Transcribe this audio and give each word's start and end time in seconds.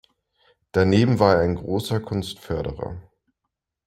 Daneben 0.71 1.19
war 1.19 1.35
er 1.35 1.41
ein 1.41 1.53
großer 1.53 1.99
Kunstförderer. 1.99 2.95